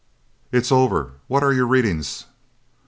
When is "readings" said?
1.67-2.25